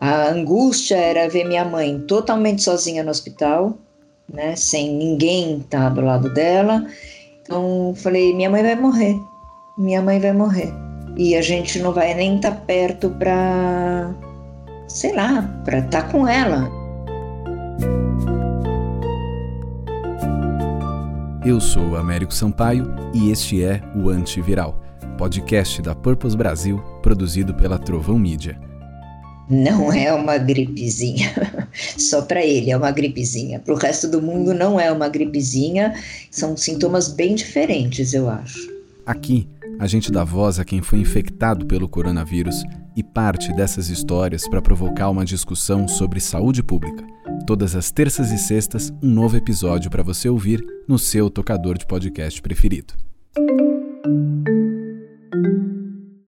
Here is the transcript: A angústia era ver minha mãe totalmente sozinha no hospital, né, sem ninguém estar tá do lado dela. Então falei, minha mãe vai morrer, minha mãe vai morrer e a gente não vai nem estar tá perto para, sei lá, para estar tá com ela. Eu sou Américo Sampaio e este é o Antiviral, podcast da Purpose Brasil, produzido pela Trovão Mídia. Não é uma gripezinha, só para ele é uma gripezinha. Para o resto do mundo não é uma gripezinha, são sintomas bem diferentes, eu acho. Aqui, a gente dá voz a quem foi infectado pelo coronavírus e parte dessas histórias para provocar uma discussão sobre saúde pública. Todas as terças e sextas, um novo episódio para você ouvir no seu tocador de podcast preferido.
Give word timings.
A 0.00 0.28
angústia 0.28 0.96
era 0.96 1.28
ver 1.28 1.44
minha 1.44 1.64
mãe 1.64 1.98
totalmente 2.00 2.62
sozinha 2.62 3.02
no 3.02 3.10
hospital, 3.10 3.76
né, 4.32 4.54
sem 4.54 4.94
ninguém 4.94 5.58
estar 5.58 5.88
tá 5.88 5.88
do 5.88 6.02
lado 6.02 6.32
dela. 6.32 6.86
Então 7.42 7.92
falei, 7.96 8.32
minha 8.32 8.48
mãe 8.48 8.62
vai 8.62 8.76
morrer, 8.76 9.16
minha 9.76 10.00
mãe 10.00 10.20
vai 10.20 10.32
morrer 10.32 10.72
e 11.16 11.34
a 11.34 11.42
gente 11.42 11.80
não 11.80 11.92
vai 11.92 12.14
nem 12.14 12.36
estar 12.36 12.52
tá 12.52 12.56
perto 12.58 13.10
para, 13.10 14.14
sei 14.86 15.16
lá, 15.16 15.42
para 15.64 15.78
estar 15.80 16.02
tá 16.02 16.08
com 16.12 16.28
ela. 16.28 16.70
Eu 21.44 21.60
sou 21.60 21.96
Américo 21.96 22.32
Sampaio 22.32 22.94
e 23.12 23.32
este 23.32 23.64
é 23.64 23.82
o 23.96 24.10
Antiviral, 24.10 24.78
podcast 25.16 25.82
da 25.82 25.94
Purpose 25.94 26.36
Brasil, 26.36 26.78
produzido 27.02 27.52
pela 27.52 27.80
Trovão 27.80 28.16
Mídia. 28.16 28.67
Não 29.50 29.92
é 29.92 30.12
uma 30.12 30.36
gripezinha, 30.36 31.32
só 31.96 32.22
para 32.22 32.44
ele 32.44 32.70
é 32.70 32.76
uma 32.76 32.90
gripezinha. 32.90 33.58
Para 33.58 33.74
o 33.74 33.78
resto 33.78 34.08
do 34.08 34.20
mundo 34.20 34.52
não 34.52 34.78
é 34.78 34.92
uma 34.92 35.08
gripezinha, 35.08 35.94
são 36.30 36.56
sintomas 36.56 37.08
bem 37.08 37.34
diferentes, 37.34 38.12
eu 38.12 38.28
acho. 38.28 38.70
Aqui, 39.06 39.48
a 39.78 39.86
gente 39.86 40.12
dá 40.12 40.22
voz 40.22 40.58
a 40.58 40.64
quem 40.64 40.82
foi 40.82 40.98
infectado 40.98 41.64
pelo 41.64 41.88
coronavírus 41.88 42.62
e 42.94 43.02
parte 43.02 43.52
dessas 43.54 43.88
histórias 43.88 44.46
para 44.48 44.60
provocar 44.60 45.08
uma 45.08 45.24
discussão 45.24 45.88
sobre 45.88 46.20
saúde 46.20 46.62
pública. 46.62 47.06
Todas 47.46 47.74
as 47.74 47.90
terças 47.90 48.30
e 48.30 48.38
sextas, 48.38 48.92
um 49.02 49.08
novo 49.08 49.36
episódio 49.36 49.90
para 49.90 50.02
você 50.02 50.28
ouvir 50.28 50.62
no 50.86 50.98
seu 50.98 51.30
tocador 51.30 51.78
de 51.78 51.86
podcast 51.86 52.42
preferido. 52.42 52.92